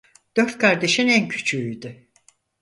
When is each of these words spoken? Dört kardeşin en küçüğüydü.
Dört 0.37 0.57
kardeşin 0.57 1.07
en 1.07 1.27
küçüğüydü. 1.27 2.07